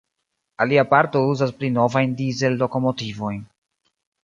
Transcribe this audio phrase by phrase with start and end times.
[0.63, 3.47] Alia parto uzas pli novajn Dizel-lokomotivojn.